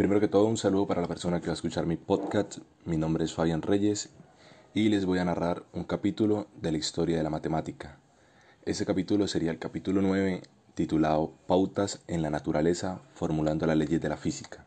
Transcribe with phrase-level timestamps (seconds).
[0.00, 2.56] Primero que todo, un saludo para la persona que va a escuchar mi podcast.
[2.86, 4.08] Mi nombre es Fabián Reyes
[4.72, 7.98] y les voy a narrar un capítulo de la historia de la matemática.
[8.64, 10.40] Ese capítulo sería el capítulo 9
[10.72, 14.64] titulado Pautas en la naturaleza formulando las leyes de la física.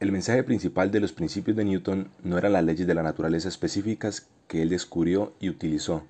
[0.00, 3.48] El mensaje principal de los principios de Newton no eran las leyes de la naturaleza
[3.48, 6.02] específicas que él descubrió y utilizó,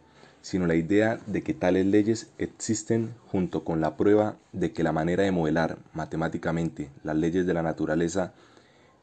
[0.42, 4.92] sino la idea de que tales leyes existen junto con la prueba de que la
[4.92, 8.34] manera de modelar matemáticamente las leyes de la naturaleza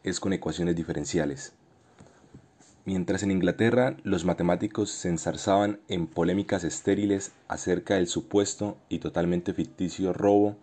[0.04, 1.54] es con ecuaciones diferenciales.
[2.86, 9.54] Mientras en Inglaterra los matemáticos se ensarzaban en polémicas estériles acerca del supuesto y totalmente
[9.54, 10.58] ficticio robo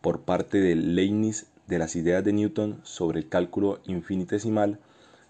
[0.00, 4.78] por parte de Leibniz de las ideas de Newton sobre el cálculo infinitesimal,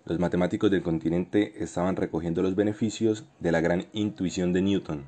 [0.07, 5.05] los matemáticos del continente estaban recogiendo los beneficios de la gran intuición de Newton,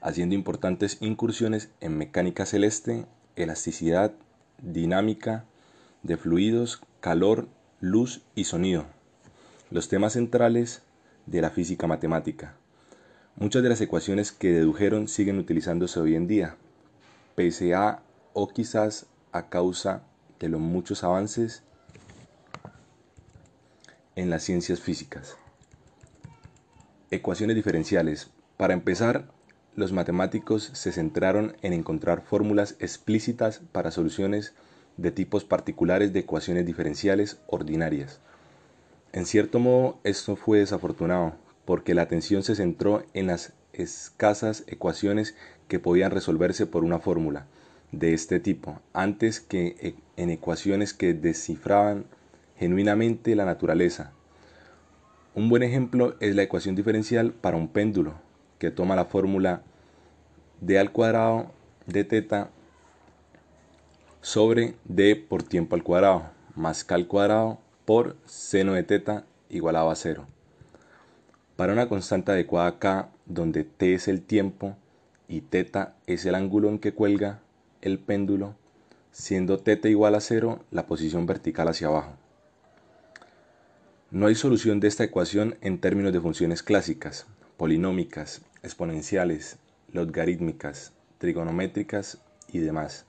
[0.00, 4.12] haciendo importantes incursiones en mecánica celeste, elasticidad,
[4.58, 5.44] dinámica
[6.02, 7.48] de fluidos, calor,
[7.80, 8.86] luz y sonido,
[9.70, 10.82] los temas centrales
[11.26, 12.56] de la física matemática.
[13.36, 16.56] Muchas de las ecuaciones que dedujeron siguen utilizándose hoy en día,
[17.36, 20.02] pese a o quizás a causa
[20.40, 21.62] de los muchos avances
[24.16, 25.36] en las ciencias físicas.
[27.10, 28.30] Ecuaciones diferenciales.
[28.56, 29.30] Para empezar,
[29.76, 34.54] los matemáticos se centraron en encontrar fórmulas explícitas para soluciones
[34.96, 38.20] de tipos particulares de ecuaciones diferenciales ordinarias.
[39.12, 41.34] En cierto modo, esto fue desafortunado,
[41.66, 45.34] porque la atención se centró en las escasas ecuaciones
[45.68, 47.46] que podían resolverse por una fórmula
[47.92, 52.06] de este tipo, antes que en ecuaciones que descifraban
[52.58, 54.12] genuinamente la naturaleza.
[55.34, 58.14] Un buen ejemplo es la ecuación diferencial para un péndulo,
[58.58, 59.62] que toma la fórmula
[60.60, 61.52] d al cuadrado
[61.86, 62.50] de teta
[64.22, 69.90] sobre d por tiempo al cuadrado, más k al cuadrado por seno de teta igualado
[69.90, 70.26] a cero.
[71.56, 74.76] Para una constante adecuada k, donde t es el tiempo
[75.28, 77.40] y teta es el ángulo en que cuelga
[77.82, 78.54] el péndulo,
[79.12, 82.12] siendo teta igual a cero la posición vertical hacia abajo.
[84.12, 89.58] No hay solución de esta ecuación en términos de funciones clásicas, polinómicas, exponenciales,
[89.92, 92.22] logarítmicas, trigonométricas
[92.52, 93.04] y demás.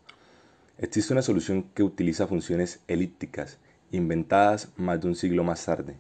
[0.79, 3.59] Existe una solución que utiliza funciones elípticas,
[3.91, 5.97] inventadas más de un siglo más tarde.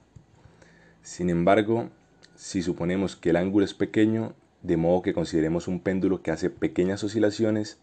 [1.03, 1.91] Sin embargo,
[2.35, 4.33] si suponemos que el ángulo es pequeño,
[4.63, 7.77] de modo que consideremos un péndulo que hace pequeñas oscilaciones,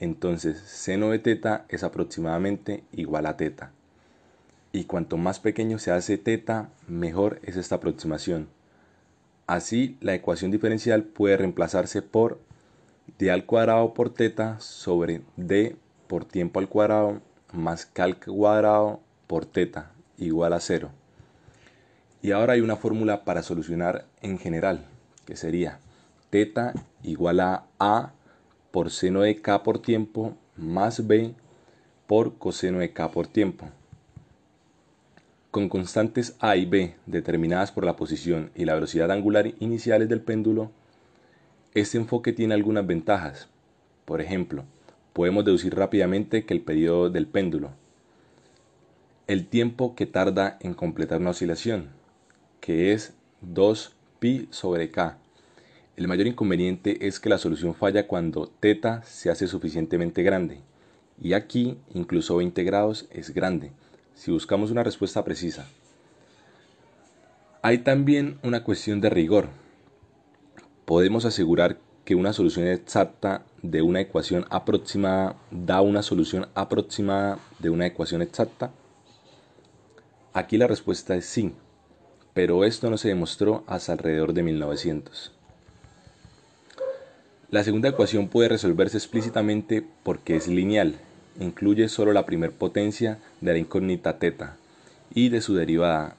[0.00, 3.72] entonces seno de teta es aproximadamente igual a teta
[4.72, 8.48] y cuanto más pequeño se hace teta, mejor es esta aproximación.
[9.46, 12.38] Así, la ecuación diferencial puede reemplazarse por
[13.18, 19.00] d al cuadrado por teta sobre d por tiempo al cuadrado más k al cuadrado
[19.26, 20.90] por teta igual a cero.
[22.20, 24.84] Y ahora hay una fórmula para solucionar en general,
[25.24, 25.78] que sería
[26.28, 28.12] teta igual a a
[28.70, 31.34] por seno de k por tiempo más b
[32.06, 33.70] por coseno de k por tiempo.
[35.58, 40.20] Con constantes A y B determinadas por la posición y la velocidad angular iniciales del
[40.20, 40.70] péndulo,
[41.74, 43.48] este enfoque tiene algunas ventajas.
[44.04, 44.62] Por ejemplo,
[45.12, 47.72] podemos deducir rápidamente que el periodo del péndulo,
[49.26, 51.88] el tiempo que tarda en completar una oscilación,
[52.60, 53.14] que es
[53.44, 55.18] 2pi sobre k.
[55.96, 60.60] El mayor inconveniente es que la solución falla cuando θ se hace suficientemente grande,
[61.20, 63.72] y aquí incluso 20 grados es grande
[64.18, 65.68] si buscamos una respuesta precisa.
[67.62, 69.48] Hay también una cuestión de rigor.
[70.84, 77.70] Podemos asegurar que una solución exacta de una ecuación aproximada da una solución aproximada de
[77.70, 78.72] una ecuación exacta.
[80.32, 81.52] Aquí la respuesta es sí,
[82.34, 85.32] pero esto no se demostró hasta alrededor de 1900.
[87.50, 90.96] La segunda ecuación puede resolverse explícitamente porque es lineal,
[91.38, 94.56] incluye solo la primer potencia de la incógnita teta
[95.14, 96.16] y de su derivada,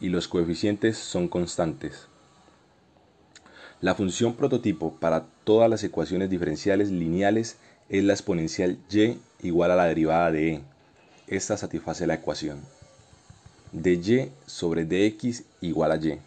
[0.00, 2.08] y los coeficientes son constantes.
[3.80, 7.56] La función prototipo para todas las ecuaciones diferenciales lineales
[7.88, 10.60] es la exponencial y igual a la derivada de e.
[11.26, 12.60] Esta satisface la ecuación
[13.72, 16.18] de y sobre dx igual a y.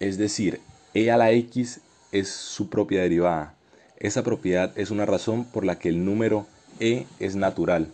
[0.00, 0.60] Es decir,
[0.92, 1.80] e a la x
[2.12, 3.54] es su propia derivada.
[3.96, 6.46] Esa propiedad es una razón por la que el número
[6.80, 7.88] e es natural.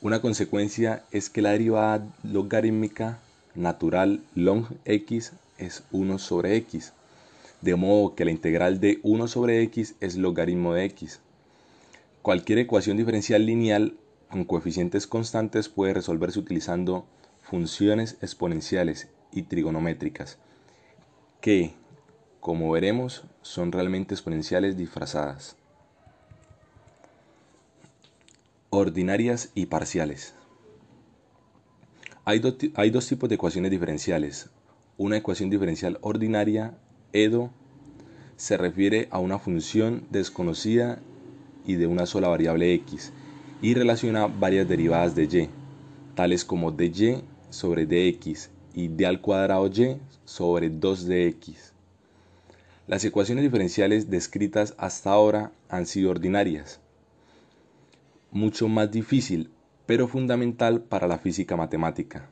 [0.00, 3.20] Una consecuencia es que la derivada logarítmica
[3.54, 6.92] natural long x es 1 sobre x,
[7.60, 11.20] de modo que la integral de 1 sobre x es logaritmo de x.
[12.22, 13.96] Cualquier ecuación diferencial lineal
[14.30, 17.06] con coeficientes constantes puede resolverse utilizando
[17.42, 20.38] funciones exponenciales y trigonométricas,
[21.40, 21.74] que,
[22.40, 25.56] como veremos, son realmente exponenciales disfrazadas.
[28.74, 30.32] Ordinarias y parciales.
[32.24, 32.40] Hay,
[32.74, 34.48] hay, dos tipos de ecuaciones diferenciales.
[34.96, 36.78] Una ecuación diferencial ordinaria,
[37.12, 37.50] EDO,
[38.36, 41.00] se refiere a una función desconocida
[41.66, 43.12] y de una sola variable x,
[43.60, 45.48] y relaciona varias derivadas de y,
[46.14, 51.72] tales como dy sobre dx y d al cuadrado y sobre 2dx.
[52.86, 56.80] Las ecuaciones diferenciales descritas hasta ahora han sido ordinarias,
[58.32, 59.50] mucho más difícil,
[59.86, 62.28] pero fundamental para la física matemática.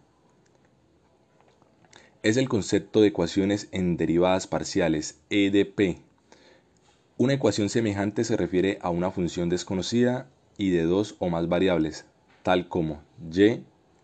[2.22, 5.98] Es el concepto de ecuaciones en derivadas parciales, EDP.
[7.16, 12.06] Una ecuación semejante se refiere a una función desconocida y de dos o más variables,
[12.42, 13.62] tal como y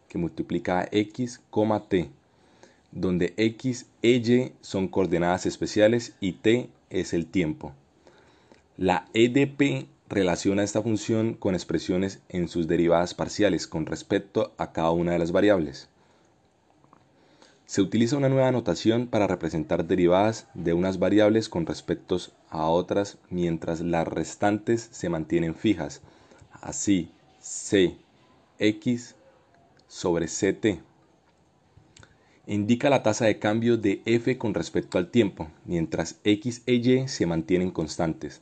[0.09, 1.43] que multiplica x,
[1.89, 2.11] t,
[2.93, 7.75] donde x e y son coordenadas especiales y t es el tiempo.
[8.77, 14.91] La EDP relaciona esta función con expresiones en sus derivadas parciales con respecto a cada
[14.91, 15.89] una de las variables.
[17.67, 22.17] Se utiliza una nueva notación para representar derivadas de unas variables con respecto
[22.49, 26.01] a otras mientras las restantes se mantienen fijas.
[26.53, 27.11] Así,
[27.41, 27.97] c,
[28.59, 29.17] x
[29.89, 30.81] sobre ct
[32.47, 37.09] indica la tasa de cambio de f con respecto al tiempo, mientras x e y
[37.09, 38.41] se mantienen constantes.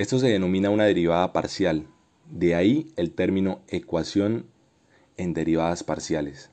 [0.00, 1.86] Esto se denomina una derivada parcial,
[2.30, 4.46] de ahí el término ecuación
[5.18, 6.50] en derivadas parciales.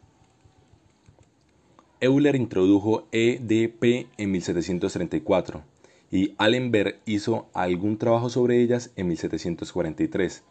[2.02, 5.64] Euler introdujo EDP en 1734
[6.12, 10.44] y Allenberg hizo algún trabajo sobre ellas en 1743,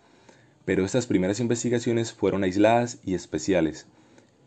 [0.64, 3.86] pero estas primeras investigaciones fueron aisladas y especiales.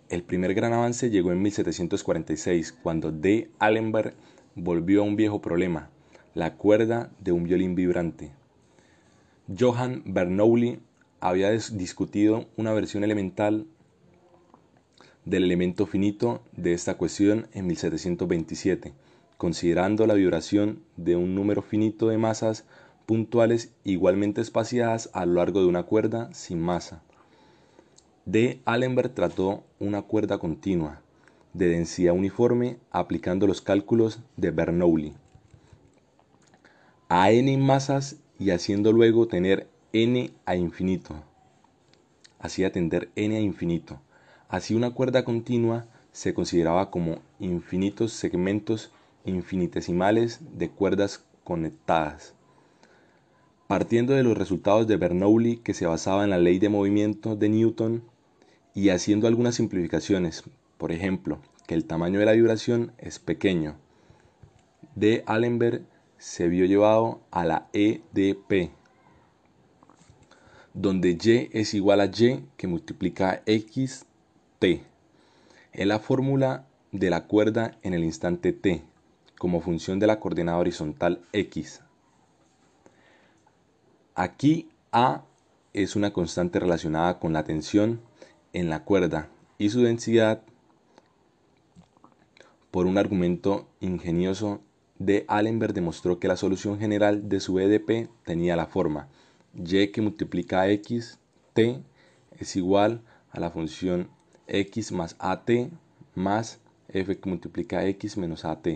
[0.10, 3.52] El primer gran avance llegó en 1746, cuando D.
[3.60, 4.16] Allenberg
[4.56, 5.92] volvió a un viejo problema,
[6.34, 8.39] la cuerda de un violín vibrante.
[9.58, 10.80] Johann Bernoulli
[11.20, 13.66] había discutido una versión elemental
[15.26, 18.94] del elemento finito de esta cuestión en 1727,
[19.38, 22.66] considerando la vibración de un número finito de masas
[23.06, 27.02] puntuales igualmente espaciadas a lo largo de una cuerda sin masa.
[28.26, 28.62] D.
[28.66, 31.02] Allenberg trató una cuerda continua,
[31.54, 35.14] de densidad uniforme, aplicando los cálculos de Bernoulli
[37.12, 41.22] a n masas y haciendo luego tener n a infinito.
[42.40, 44.00] Hacía tender n a infinito.
[44.48, 48.92] Así una cuerda continua se consideraba como infinitos segmentos
[49.26, 52.34] infinitesimales de cuerdas conectadas.
[53.68, 57.50] Partiendo de los resultados de Bernoulli que se basaba en la ley de movimiento de
[57.50, 58.04] Newton
[58.74, 60.44] y haciendo algunas simplificaciones,
[60.78, 63.76] por ejemplo, que el tamaño de la vibración es pequeño,
[64.96, 65.84] de Allenberg
[66.20, 68.72] se vio llevado a la EDP,
[70.74, 74.06] donde y es igual a y que multiplica x
[74.60, 74.84] t.
[75.72, 78.84] Es la fórmula de la cuerda en el instante t,
[79.38, 81.82] como función de la coordenada horizontal x.
[84.14, 85.24] Aquí A
[85.72, 88.02] es una constante relacionada con la tensión
[88.52, 90.42] en la cuerda y su densidad
[92.72, 94.60] por un argumento ingenioso
[95.00, 99.08] de Allenberg demostró que la solución general de su EDP tenía la forma.
[99.56, 101.18] Y que multiplica x
[101.54, 101.82] t
[102.38, 103.02] es igual
[103.32, 104.10] a la función
[104.48, 105.50] x más at
[106.16, 108.68] más f que multiplica x menos at,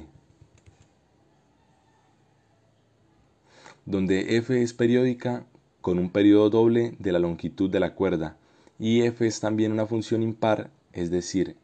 [3.85, 5.45] donde f es periódica
[5.81, 8.37] con un periodo doble de la longitud de la cuerda.
[8.79, 11.57] Y f es también una función impar, es decir,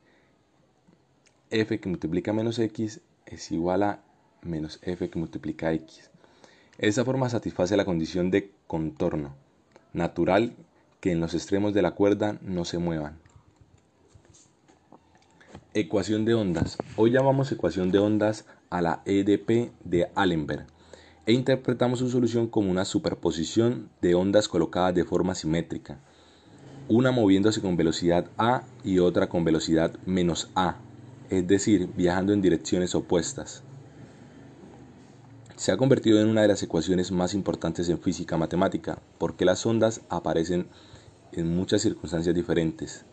[1.49, 4.03] f que multiplica menos x es igual a
[4.41, 6.09] menos f que multiplica x.
[6.77, 9.35] Esa forma satisface la condición de contorno
[9.93, 10.53] natural
[10.99, 13.17] que en los extremos de la cuerda no se muevan.
[15.73, 16.77] Ecuación de ondas.
[16.95, 20.65] Hoy llamamos ecuación de ondas a la EDP de Allenberg
[21.25, 25.99] e interpretamos su solución como una superposición de ondas colocadas de forma simétrica,
[26.87, 30.77] una moviéndose con velocidad a y otra con velocidad menos a,
[31.29, 33.63] es decir, viajando en direcciones opuestas.
[35.59, 39.65] Se ha convertido en una de las ecuaciones más importantes en física matemática porque las
[39.65, 40.67] ondas aparecen
[41.33, 43.03] en muchas circunstancias diferentes,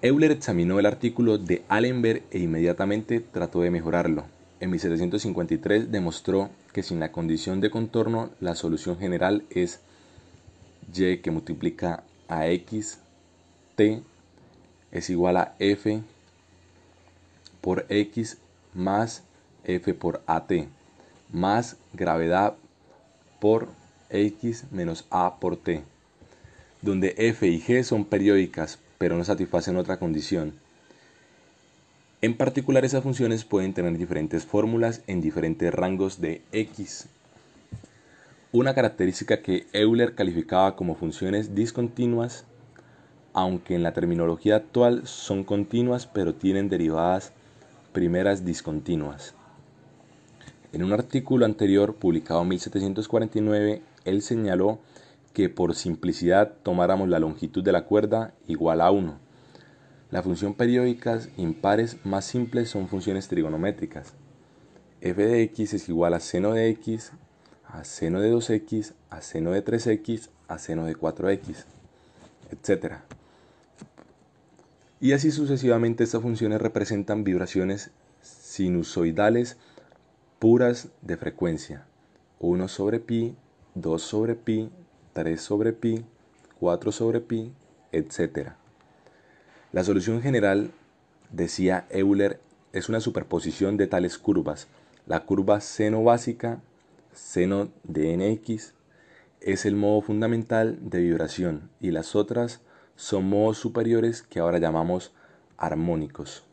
[0.00, 4.24] Euler examinó el artículo de Allenberg e inmediatamente trató de mejorarlo.
[4.58, 9.80] En 1753 demostró que sin la condición de contorno la solución general es
[10.94, 13.00] y que multiplica a x,
[13.74, 14.02] t
[14.92, 16.02] es igual a f
[17.60, 18.38] por x
[18.72, 19.24] más
[19.74, 20.50] f por at
[21.32, 22.54] más gravedad
[23.40, 23.68] por
[24.10, 25.82] x menos a por t,
[26.82, 30.52] donde f y g son periódicas pero no satisfacen otra condición.
[32.22, 37.06] En particular esas funciones pueden tener diferentes fórmulas en diferentes rangos de x.
[38.52, 42.44] Una característica que Euler calificaba como funciones discontinuas,
[43.32, 47.32] aunque en la terminología actual son continuas pero tienen derivadas
[47.92, 49.34] primeras discontinuas.
[50.72, 54.78] En un artículo anterior publicado en 1749, él señaló
[55.32, 59.18] que por simplicidad tomáramos la longitud de la cuerda igual a 1.
[60.10, 64.14] Las funciones periódicas impares más simples son funciones trigonométricas.
[65.00, 67.12] f de x es igual a seno de x,
[67.66, 71.64] a seno de 2x, a seno de 3x, a seno de 4x,
[72.50, 72.94] etc.
[75.00, 79.56] Y así sucesivamente estas funciones representan vibraciones sinusoidales
[80.40, 81.84] puras de frecuencia.
[82.38, 83.36] 1 sobre pi,
[83.74, 84.70] 2 sobre pi,
[85.12, 86.02] 3 sobre pi,
[86.58, 87.52] 4 sobre pi,
[87.92, 88.52] etc.
[89.70, 90.70] La solución general,
[91.30, 92.40] decía Euler,
[92.72, 94.66] es una superposición de tales curvas.
[95.06, 96.62] La curva seno básica,
[97.12, 98.72] seno de nx,
[99.42, 102.62] es el modo fundamental de vibración y las otras
[102.96, 105.12] son modos superiores que ahora llamamos
[105.58, 106.49] armónicos.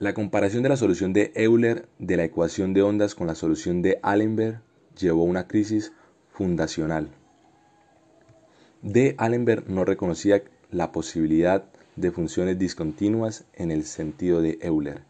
[0.00, 3.82] La comparación de la solución de Euler de la ecuación de ondas con la solución
[3.82, 4.60] de Allenberg
[4.96, 5.92] llevó a una crisis
[6.30, 7.08] fundacional.
[8.80, 11.64] De Allenberg no reconocía la posibilidad
[11.96, 15.02] de funciones discontinuas en el sentido de Euler.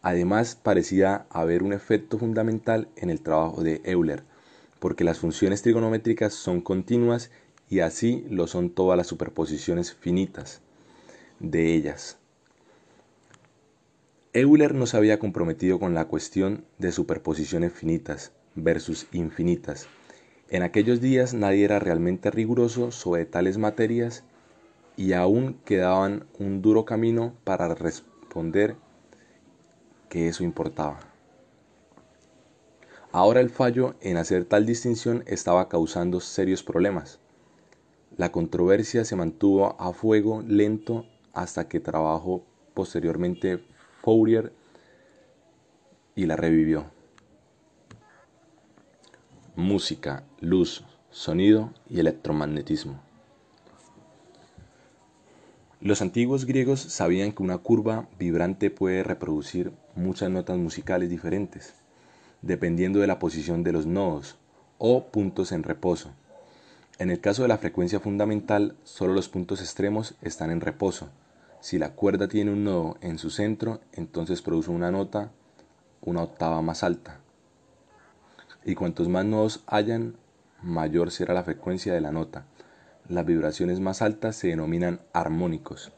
[0.00, 4.22] Además, parecía haber un efecto fundamental en el trabajo de Euler,
[4.78, 7.32] porque las funciones trigonométricas son continuas
[7.68, 10.62] y así lo son todas las superposiciones finitas
[11.40, 12.19] de ellas.
[14.32, 19.88] Euler no se había comprometido con la cuestión de superposiciones finitas versus infinitas.
[20.50, 24.22] En aquellos días nadie era realmente riguroso sobre tales materias
[24.96, 28.76] y aún quedaban un duro camino para responder
[30.08, 31.00] que eso importaba.
[33.10, 37.18] Ahora el fallo en hacer tal distinción estaba causando serios problemas.
[38.16, 42.44] La controversia se mantuvo a fuego lento hasta que trabajó
[42.74, 43.64] posteriormente
[44.02, 44.52] Fourier
[46.14, 46.86] y la revivió.
[49.56, 53.00] Música, luz, sonido y electromagnetismo.
[55.82, 61.74] Los antiguos griegos sabían que una curva vibrante puede reproducir muchas notas musicales diferentes,
[62.42, 64.36] dependiendo de la posición de los nodos
[64.78, 66.10] o puntos en reposo.
[66.98, 71.08] En el caso de la frecuencia fundamental, solo los puntos extremos están en reposo,
[71.60, 75.30] si la cuerda tiene un nodo en su centro, entonces produce una nota
[76.02, 77.20] una octava más alta.
[78.64, 80.16] Y cuantos más nodos hayan,
[80.62, 82.46] mayor será la frecuencia de la nota.
[83.08, 85.92] Las vibraciones más altas se denominan armónicos.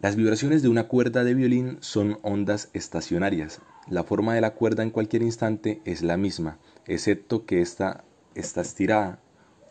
[0.00, 3.60] Las vibraciones de una cuerda de violín son ondas estacionarias.
[3.88, 8.60] La forma de la cuerda en cualquier instante es la misma, excepto que ésta está
[8.60, 9.20] estirada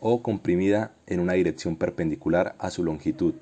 [0.00, 3.34] o comprimida en una dirección perpendicular a su longitud.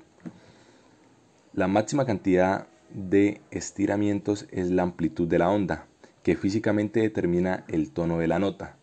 [1.55, 5.87] La máxima cantidad de estiramientos es la amplitud de la onda,
[6.21, 8.75] que físicamente determina el tono de la nota.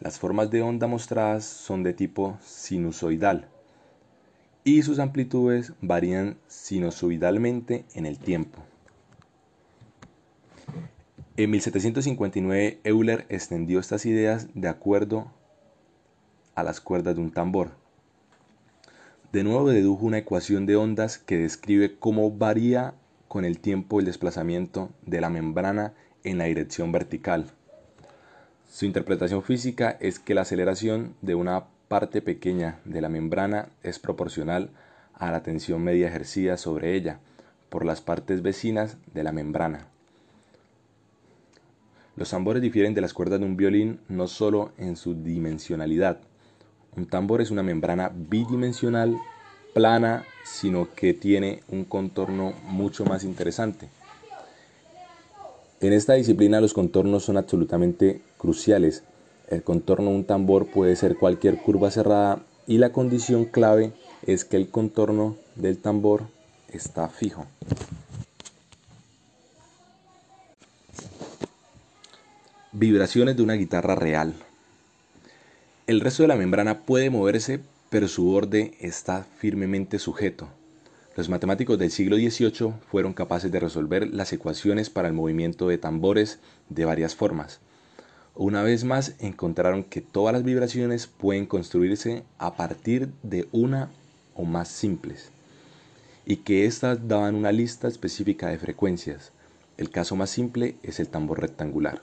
[0.00, 3.50] Las formas de onda mostradas son de tipo sinusoidal
[4.64, 8.62] y sus amplitudes varían sinusoidalmente en el tiempo.
[11.36, 15.30] En 1759 Euler extendió estas ideas de acuerdo
[16.54, 17.72] a las cuerdas de un tambor.
[19.32, 22.94] De nuevo dedujo una ecuación de ondas que describe cómo varía
[23.28, 25.92] con el tiempo el desplazamiento de la membrana
[26.24, 27.44] en la dirección vertical.
[28.70, 33.98] Su interpretación física es que la aceleración de una parte pequeña de la membrana es
[33.98, 34.70] proporcional
[35.12, 37.20] a la tensión media ejercida sobre ella
[37.68, 39.88] por las partes vecinas de la membrana.
[42.16, 46.18] Los tambores difieren de las cuerdas de un violín no solo en su dimensionalidad,
[46.96, 49.16] un tambor es una membrana bidimensional,
[49.74, 53.88] plana, sino que tiene un contorno mucho más interesante.
[55.80, 59.04] En esta disciplina los contornos son absolutamente cruciales.
[59.48, 63.92] El contorno de un tambor puede ser cualquier curva cerrada y la condición clave
[64.26, 66.24] es que el contorno del tambor
[66.68, 67.46] está fijo.
[72.72, 74.34] Vibraciones de una guitarra real.
[75.88, 80.46] El resto de la membrana puede moverse, pero su borde está firmemente sujeto.
[81.16, 85.78] Los matemáticos del siglo XVIII fueron capaces de resolver las ecuaciones para el movimiento de
[85.78, 87.60] tambores de varias formas.
[88.34, 93.88] Una vez más encontraron que todas las vibraciones pueden construirse a partir de una
[94.34, 95.30] o más simples
[96.26, 99.32] y que éstas daban una lista específica de frecuencias.
[99.78, 102.02] El caso más simple es el tambor rectangular,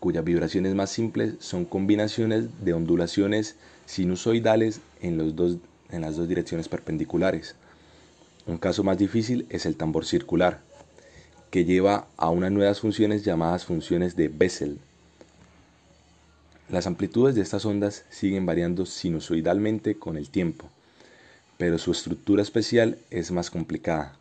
[0.00, 5.56] cuyas vibraciones más simples son combinaciones de ondulaciones sinusoidales en, los dos,
[5.90, 7.54] en las dos direcciones perpendiculares.
[8.46, 10.60] Un caso más difícil es el tambor circular,
[11.50, 14.78] que lleva a unas nuevas funciones llamadas funciones de Bessel.
[16.68, 20.70] Las amplitudes de estas ondas siguen variando sinusoidalmente con el tiempo
[21.58, 24.17] pero su estructura especial es más complicada.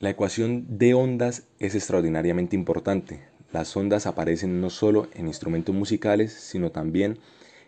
[0.00, 3.20] La ecuación de ondas es extraordinariamente importante.
[3.50, 7.18] Las ondas aparecen no solo en instrumentos musicales, sino también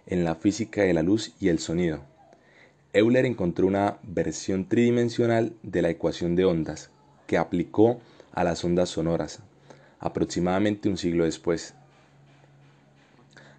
[0.07, 2.03] en la física de la luz y el sonido.
[2.93, 6.91] Euler encontró una versión tridimensional de la ecuación de ondas
[7.27, 9.41] que aplicó a las ondas sonoras,
[9.99, 11.75] aproximadamente un siglo después.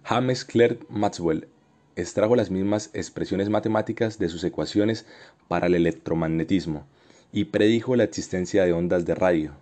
[0.04, 1.46] James Clerk Maxwell
[1.94, 5.04] extrajo las mismas expresiones matemáticas de sus ecuaciones
[5.46, 6.86] para el electromagnetismo
[7.32, 9.52] y predijo la existencia de ondas de radio.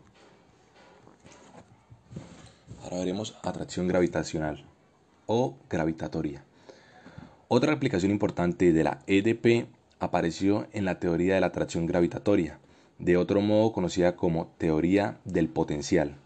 [2.83, 4.65] Ahora veremos atracción gravitacional
[5.27, 6.43] o gravitatoria.
[7.49, 9.67] Otra aplicación importante de la EDP
[10.01, 12.59] apareció en la teoría de la atracción gravitatoria,
[12.99, 16.17] de otro modo conocida como teoría del potencial.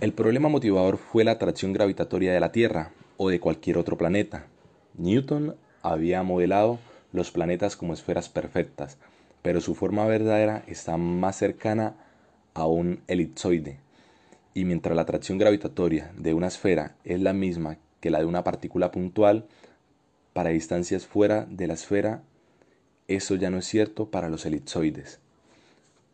[0.00, 2.92] El problema motivador fue la atracción gravitatoria de la Tierra,
[3.22, 4.46] o de cualquier otro planeta.
[4.96, 6.78] Newton había modelado
[7.12, 8.96] los planetas como esferas perfectas,
[9.42, 11.96] pero su forma verdadera está más cercana
[12.54, 13.78] a un elipsoide.
[14.54, 18.44] Y mientras la atracción gravitatoria de una esfera es la misma que la de una
[18.44, 19.46] partícula puntual,
[20.32, 22.22] para distancias fuera de la esfera,
[23.08, 25.20] eso ya no es cierto para los elipsoides.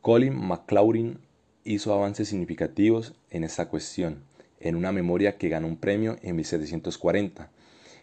[0.01, 1.19] Colin McLaurin
[1.65, 4.23] hizo avances significativos en esta cuestión
[4.61, 7.51] en una memoria que ganó un premio en 1740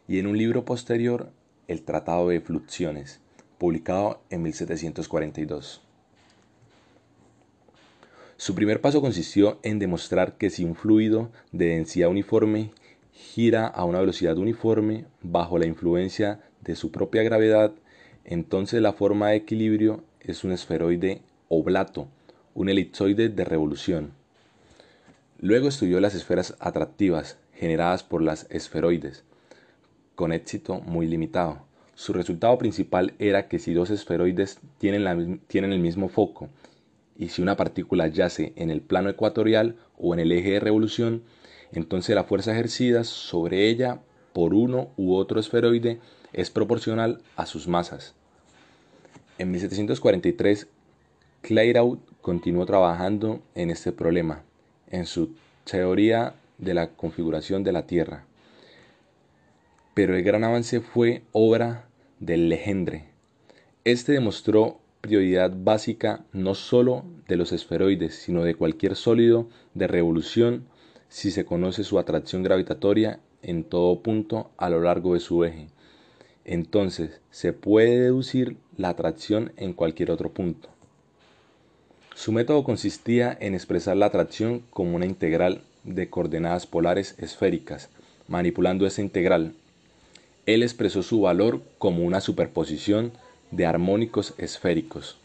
[0.08, 1.32] y en un libro posterior,
[1.68, 3.20] El Tratado de Fluxiones,
[3.64, 5.80] publicado en 1742.
[8.36, 12.72] Su primer paso consistió en demostrar que si un fluido de densidad uniforme
[13.14, 17.72] gira a una velocidad uniforme bajo la influencia de su propia gravedad,
[18.26, 22.10] entonces la forma de equilibrio es un esferoide oblato,
[22.56, 24.12] un elipsoide de revolución.
[25.40, 29.24] Luego estudió las esferas atractivas generadas por las esferoides,
[30.16, 31.73] con éxito muy limitado.
[31.96, 35.06] Su resultado principal era que si dos esferoides tienen,
[35.72, 36.50] el mismo foco
[37.18, 41.24] y si una partícula yace en el plano ecuatorial o en el eje de revolución,
[41.72, 44.02] entonces la fuerza ejercida sobre ella
[44.34, 46.00] por uno u otro esferoide
[46.34, 48.16] es proporcional a sus masas.
[49.38, 50.68] En 1743,
[51.42, 54.44] Clairaut continuó trabajando en este problema
[54.90, 55.36] en su
[55.70, 58.26] teoría de la configuración de la Tierra.
[59.94, 61.88] Pero el gran avance fue obra
[62.20, 63.06] del Legendre.
[63.84, 70.66] Este demostró prioridad básica no sólo de los esferoides, sino de cualquier sólido de revolución
[71.10, 75.68] si se conoce su atracción gravitatoria en todo punto a lo largo de su eje.
[76.46, 80.70] Entonces se puede deducir la atracción en cualquier otro punto.
[82.16, 87.90] Su método consistía en expresar la atracción como una integral de coordenadas polares esféricas.
[88.28, 89.54] Manipulando esa integral,
[90.46, 93.12] él expresó su valor como una superposición
[93.52, 95.18] de armónicos esféricos.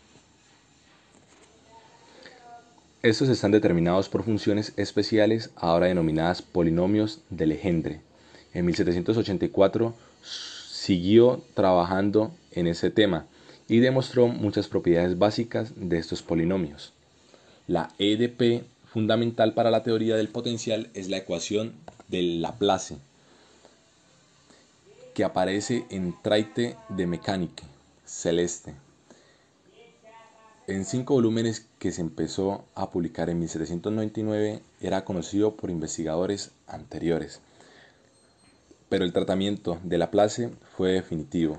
[3.02, 8.00] Estos están determinados por funciones especiales ahora denominadas polinomios de Legendre.
[8.52, 13.26] En 1784 siguió trabajando en ese tema
[13.68, 16.92] y demostró muchas propiedades básicas de estos polinomios.
[17.66, 21.74] La EDP fundamental para la teoría del potencial es la ecuación
[22.08, 22.96] del Laplace,
[25.18, 27.64] que aparece en Traite de Mecánica
[28.04, 28.76] Celeste.
[30.68, 37.40] En cinco volúmenes que se empezó a publicar en 1799 era conocido por investigadores anteriores,
[38.88, 41.58] pero el tratamiento de Laplace fue definitivo.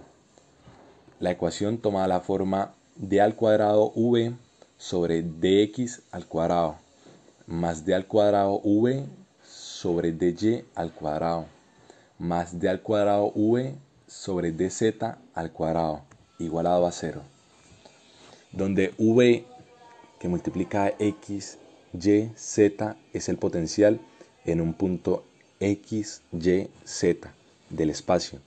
[1.20, 4.36] La ecuación toma la forma d al cuadrado v
[4.78, 6.78] sobre dx al cuadrado
[7.46, 9.06] más d al cuadrado v
[9.44, 11.59] sobre dy al cuadrado
[12.20, 13.76] más d al cuadrado v
[14.08, 14.94] sobre dz
[15.34, 16.04] al cuadrado
[16.38, 17.24] igualado a cero
[18.52, 19.46] donde v
[20.20, 21.58] que multiplica x,
[21.94, 24.00] y, z es el potencial
[24.46, 25.24] en un punto
[25.60, 27.34] X, Y, Z
[27.70, 28.40] del espacio.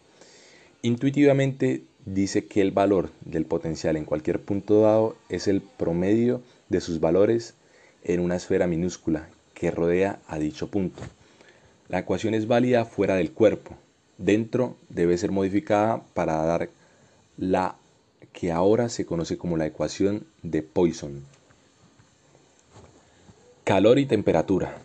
[0.82, 6.80] Intuitivamente dice que el valor del potencial en cualquier punto dado es el promedio de
[6.80, 7.54] sus valores
[8.02, 11.02] en una esfera minúscula que rodea a dicho punto.
[11.92, 13.76] La ecuación es válida fuera del cuerpo.
[14.16, 16.70] Dentro debe ser modificada para dar
[17.36, 17.76] la
[18.32, 21.22] que ahora se conoce como la ecuación de Poisson.
[23.64, 24.78] Calor y temperatura.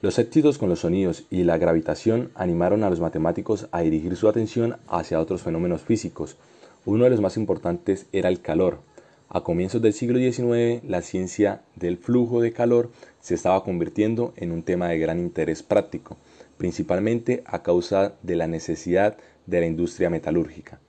[0.00, 4.28] Los éxitos con los sonidos y la gravitación animaron a los matemáticos a dirigir su
[4.28, 6.36] atención hacia otros fenómenos físicos.
[6.86, 8.80] Uno de los más importantes era el calor.
[9.30, 14.52] A comienzos del siglo XIX, la ciencia del flujo de calor se estaba convirtiendo en
[14.52, 16.16] un tema de gran interés práctico,
[16.56, 20.80] principalmente a causa de la necesidad de la industria metalúrgica,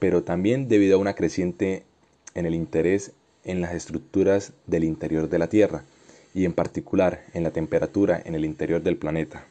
[0.00, 1.84] pero también debido a una creciente
[2.34, 3.12] en el interés
[3.44, 5.84] en las estructuras del interior de la Tierra
[6.34, 9.44] y en particular en la temperatura en el interior del planeta.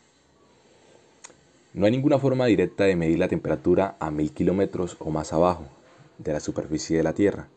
[1.74, 5.64] No hay ninguna forma directa de medir la temperatura a mil kilómetros o más abajo
[6.18, 7.48] de la superficie de la Tierra,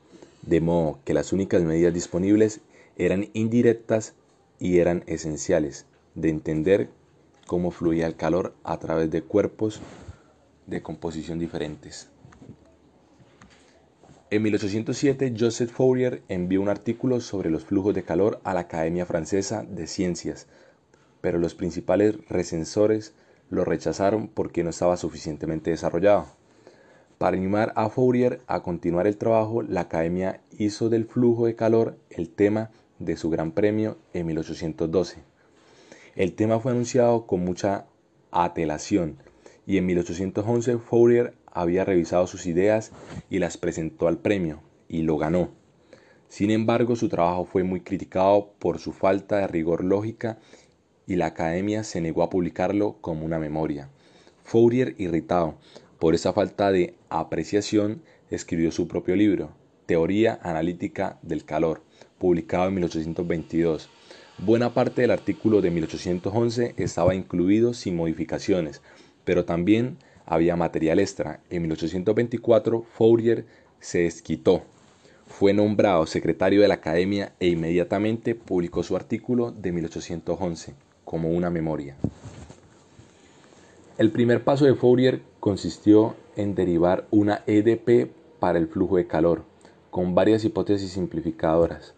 [0.47, 2.61] de modo que las únicas medidas disponibles
[2.97, 4.15] eran indirectas
[4.59, 6.91] y eran esenciales de entender
[7.47, 9.81] cómo fluía el calor a través de cuerpos
[10.67, 12.09] de composición diferentes.
[14.31, 19.07] En 1807, Joseph Fourier envió un artículo sobre los flujos de calor a la Academia
[19.07, 20.47] Francesa de Ciencias,
[21.21, 23.15] pero los principales recensores
[23.51, 26.27] lo rechazaron porque no estaba suficientemente desarrollado.
[27.25, 31.97] Para animar a Fourier a continuar el trabajo, la Academia hizo del flujo de calor
[32.11, 35.23] el tema de su Gran Premio en 1812.
[36.17, 37.87] El tema fue anunciado con mucha
[38.31, 39.17] atelación
[39.67, 42.93] y en 1811 Fourier había revisado sus ideas
[43.31, 45.49] y las presentó al premio, y lo ganó.
[46.29, 50.37] Sin embargo, su trabajo fue muy criticado por su falta de rigor lógica
[51.07, 53.89] y la academia se negó a publicarlo como una memoria.
[54.43, 55.55] Fourier, irritado
[56.05, 59.53] por esa falta de apreciación, escribió su propio libro,
[59.87, 61.81] Teoría Analítica del Calor,
[62.19, 63.89] publicado en 1822.
[64.37, 68.83] Buena parte del artículo de 1811 estaba incluido sin modificaciones,
[69.25, 71.41] pero también había material extra.
[71.49, 73.47] En 1824 Fourier
[73.81, 74.63] se desquitó.
[75.27, 80.75] Fue nombrado secretario de la Academia e inmediatamente publicó su artículo de 1811
[81.07, 81.97] como una memoria.
[83.97, 89.43] El primer paso de Fourier consistió en derivar una EDP para el flujo de calor,
[89.91, 91.93] con varias hipótesis simplificadoras.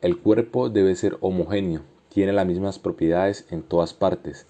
[0.00, 4.44] El cuerpo debe ser homogéneo, tiene las mismas propiedades en todas partes,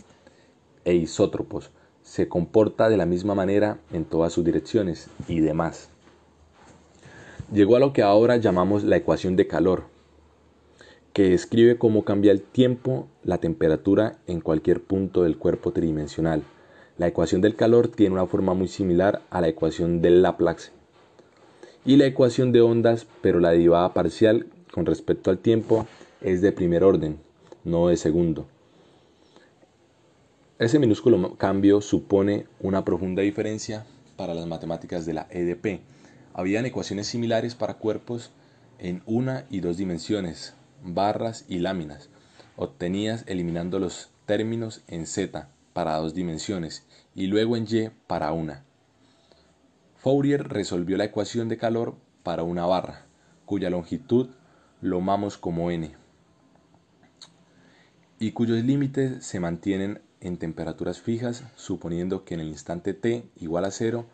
[0.86, 1.70] e isótropos,
[2.02, 5.90] se comporta de la misma manera en todas sus direcciones y demás.
[7.52, 9.82] Llegó a lo que ahora llamamos la ecuación de calor,
[11.12, 16.42] que describe cómo cambia el tiempo, la temperatura en cualquier punto del cuerpo tridimensional.
[17.00, 20.70] La ecuación del calor tiene una forma muy similar a la ecuación del Laplace
[21.82, 25.86] y la ecuación de ondas, pero la derivada parcial con respecto al tiempo
[26.20, 27.18] es de primer orden,
[27.64, 28.48] no de segundo.
[30.58, 33.86] Ese minúsculo cambio supone una profunda diferencia
[34.18, 35.80] para las matemáticas de la EDP.
[36.34, 38.30] Habían ecuaciones similares para cuerpos
[38.78, 40.52] en una y dos dimensiones,
[40.84, 42.10] barras y láminas.
[42.56, 48.64] Obtenías eliminando los términos en Z para dos dimensiones y luego en Y para una.
[49.96, 53.06] Fourier resolvió la ecuación de calor para una barra,
[53.44, 54.30] cuya longitud
[54.80, 55.94] lo llamamos como n,
[58.18, 63.64] y cuyos límites se mantienen en temperaturas fijas, suponiendo que en el instante t igual
[63.64, 64.06] a cero,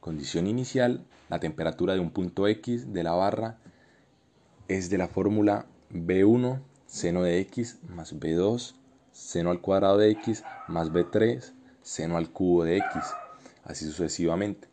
[0.00, 3.58] condición inicial, la temperatura de un punto x de la barra
[4.68, 8.74] es de la fórmula b1 seno de x más b2
[9.12, 13.02] seno al cuadrado de x más b3 seno al cubo de x,
[13.64, 14.68] así sucesivamente.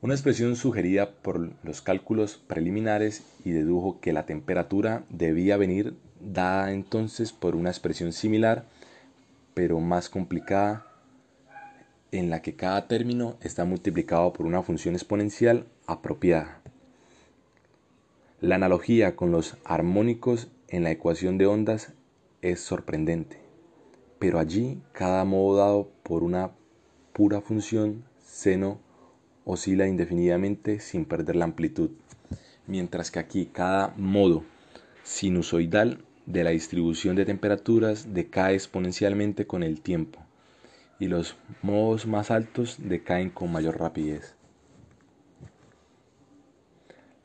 [0.00, 6.72] Una expresión sugerida por los cálculos preliminares y dedujo que la temperatura debía venir dada
[6.72, 8.64] entonces por una expresión similar
[9.54, 10.86] pero más complicada,
[12.12, 16.60] en la que cada término está multiplicado por una función exponencial apropiada.
[18.40, 21.92] La analogía con los armónicos en la ecuación de ondas
[22.50, 23.38] es sorprendente,
[24.18, 26.52] pero allí cada modo dado por una
[27.12, 28.80] pura función seno
[29.44, 31.90] oscila indefinidamente sin perder la amplitud,
[32.66, 34.44] mientras que aquí cada modo
[35.02, 40.20] sinusoidal de la distribución de temperaturas decae exponencialmente con el tiempo
[40.98, 44.34] y los modos más altos decaen con mayor rapidez.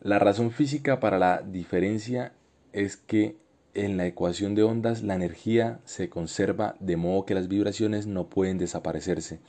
[0.02, 2.34] La razón física para la diferencia
[2.72, 3.36] es que
[3.74, 8.28] en la ecuación de ondas la energía se conserva de modo que las vibraciones no
[8.28, 9.40] pueden desaparecerse,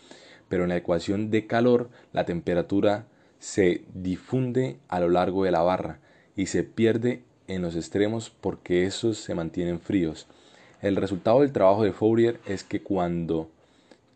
[0.49, 3.07] pero en la ecuación de calor la temperatura
[3.39, 5.99] se difunde a lo largo de la barra
[6.37, 10.27] y se pierde en los extremos porque esos se mantienen fríos.
[10.81, 13.51] El resultado del trabajo de Fourier es que cuando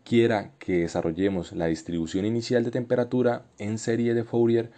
[0.03, 4.71] quiera que desarrollemos la distribución inicial de temperatura en serie de Fourier,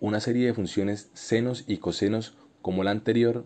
[0.00, 3.44] una serie de funciones senos y cosenos como la anterior,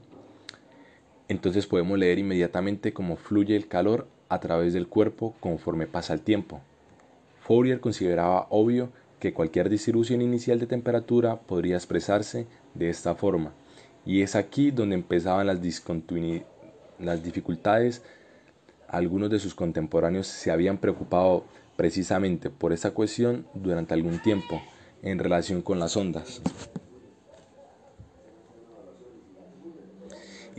[1.30, 6.22] entonces podemos leer inmediatamente cómo fluye el calor a través del cuerpo conforme pasa el
[6.22, 6.60] tiempo.
[7.42, 8.90] Fourier consideraba obvio
[9.20, 13.52] que cualquier distribución inicial de temperatura podría expresarse de esta forma,
[14.04, 15.60] y es aquí donde empezaban las,
[16.98, 18.02] las dificultades.
[18.88, 21.44] Algunos de sus contemporáneos se habían preocupado
[21.76, 24.60] precisamente por esta cuestión durante algún tiempo
[25.02, 26.42] en relación con las ondas.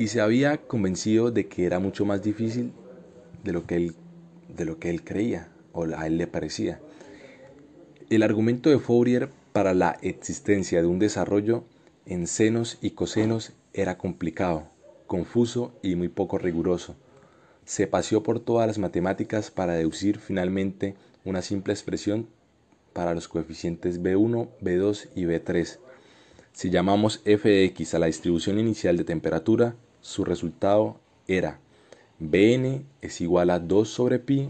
[0.01, 2.71] Y se había convencido de que era mucho más difícil
[3.43, 3.95] de lo que él,
[4.47, 6.79] de lo que él creía o a él le parecía.
[8.09, 11.65] El argumento de Fourier para la existencia de un desarrollo
[12.07, 14.63] en senos y cosenos era complicado,
[15.05, 16.95] confuso y muy poco riguroso.
[17.65, 22.25] Se paseó por todas las matemáticas para deducir finalmente una simple expresión
[22.93, 25.77] para los coeficientes B1, B2 y B3.
[26.53, 31.59] Si llamamos f de x a la distribución inicial de temperatura, su resultado era
[32.19, 34.49] Bn es igual a 2 sobre pi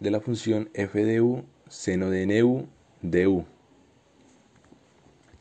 [0.00, 2.66] de la función f de u seno de nu
[3.02, 3.44] du.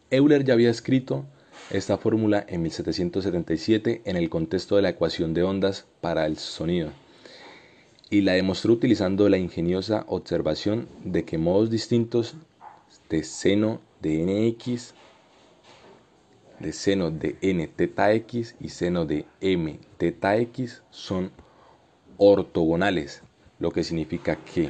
[0.09, 1.25] Euler ya había escrito
[1.71, 6.91] esta fórmula en 1777 en el contexto de la ecuación de ondas para el sonido
[8.09, 12.35] y la demostró utilizando la ingeniosa observación de que modos distintos
[13.09, 14.93] de seno de nx,
[16.59, 21.31] de seno de n teta x y seno de m teta x son
[22.17, 23.23] ortogonales,
[23.57, 24.69] lo que significa que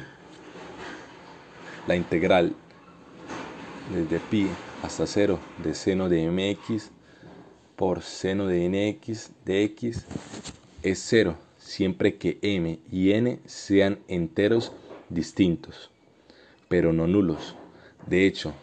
[1.86, 2.56] la integral
[3.92, 4.48] desde pi
[4.82, 6.90] hasta 0 de seno de mx
[7.76, 10.06] por seno de nx de x
[10.82, 14.72] es 0 siempre que m y n sean enteros
[15.10, 15.90] distintos,
[16.68, 17.54] pero no nulos.
[18.06, 18.54] De hecho,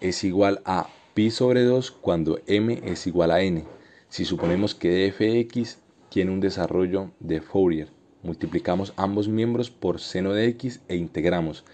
[0.00, 3.64] es igual a pi sobre 2 cuando m es igual a n.
[4.08, 7.88] Si suponemos que dfx tiene un desarrollo de Fourier,
[8.22, 11.64] multiplicamos ambos miembros por seno de x e integramos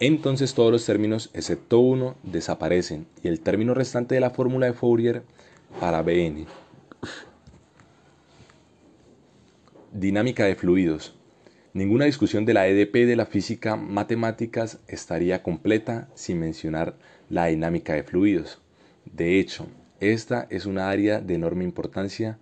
[0.00, 4.72] entonces todos los términos excepto uno desaparecen y el término restante de la fórmula de
[4.72, 5.22] Fourier
[5.78, 6.46] para Bn.
[9.92, 11.14] Dinámica de fluidos.
[11.74, 16.96] Ninguna discusión de la EDP de la física matemáticas estaría completa sin mencionar
[17.30, 18.58] la dinámica de fluidos.
[19.06, 19.66] De hecho,
[20.00, 22.38] esta es una área de enorme importancia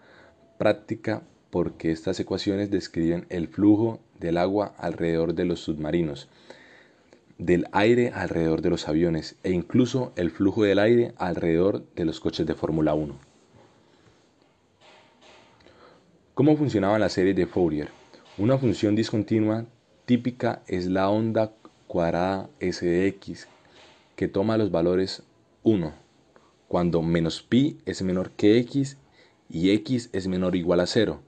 [0.59, 6.29] práctica porque estas ecuaciones describen el flujo del agua alrededor de los submarinos
[7.39, 12.19] del aire alrededor de los aviones e incluso el flujo del aire alrededor de los
[12.19, 13.15] coches de Fórmula 1.
[16.35, 17.89] ¿Cómo funcionaba la serie de Fourier?
[18.37, 19.67] Una función discontinua
[20.05, 21.53] típica es la onda
[21.87, 23.49] cuadrada s de x,
[24.19, 25.23] que toma los valores
[25.63, 25.95] 1,
[26.67, 28.99] cuando menos pi es menor que x
[29.49, 31.21] y x es menor o igual a 0,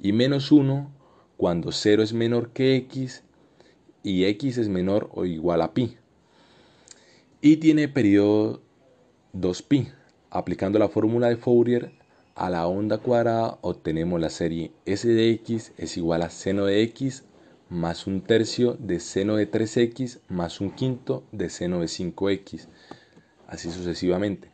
[0.00, 0.90] y menos 1
[1.36, 3.22] cuando 0 es menor que x
[4.02, 5.98] y x es menor o igual a pi.
[7.42, 8.62] Y tiene periodo
[9.34, 9.92] 2pi.
[10.30, 11.92] Aplicando la fórmula de Fourier
[12.34, 16.82] a la onda cuadrada obtenemos la serie s de x es igual a seno de
[16.84, 17.24] x
[17.72, 22.68] más un tercio de seno de 3x más un quinto de seno de 5x,
[23.48, 24.50] así sucesivamente.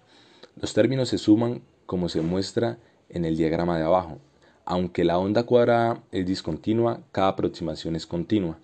[0.57, 2.78] Los términos se suman como se muestra
[3.09, 4.18] en el diagrama de abajo.
[4.64, 8.59] Aunque la onda cuadrada es discontinua, cada aproximación es continua.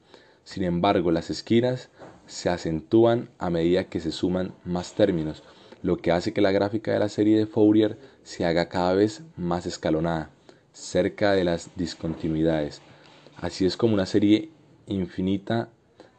[0.44, 1.88] Sin embargo, las esquinas
[2.26, 5.42] se acentúan a medida que se suman más términos,
[5.82, 9.22] lo que hace que la gráfica de la serie de Fourier se haga cada vez
[9.36, 10.30] más escalonada,
[10.72, 12.80] cerca de las discontinuidades.
[13.44, 14.48] Así es como una serie
[14.86, 15.68] infinita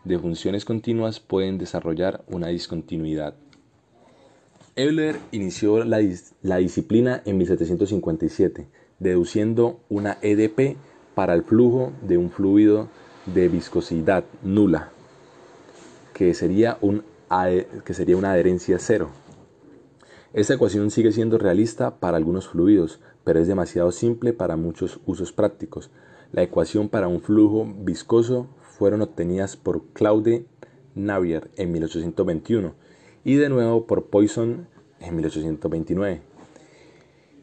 [0.03, 3.33] de funciones continuas pueden desarrollar una discontinuidad.
[4.75, 5.97] Euler inició la,
[6.59, 8.67] disciplina en 1757,
[8.99, 10.77] deduciendo una EDP
[11.15, 12.89] para el flujo de un fluido
[13.25, 14.91] de viscosidad nula,
[16.13, 16.77] que sería,
[17.85, 19.09] que sería una adherencia cero.
[20.33, 25.31] Esta ecuación sigue siendo realista para algunos fluidos, pero es demasiado simple para muchos usos
[25.31, 25.89] prácticos.
[26.31, 30.45] La ecuación para un flujo viscoso fueron obtenidas por Claude
[30.95, 32.73] Navier en 1821
[33.23, 34.67] y de nuevo por Poisson
[34.99, 36.21] en 1829.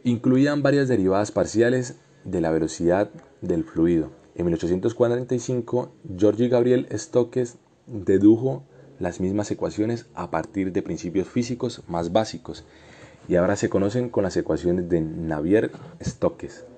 [0.04, 4.10] Incluían varias derivadas parciales de la velocidad del fluido.
[4.34, 8.64] En 1845, George Gabriel Stokes dedujo
[8.98, 12.64] las mismas ecuaciones a partir de principios físicos más básicos
[13.28, 16.71] y ahora se conocen con las ecuaciones de Navier-Stokes.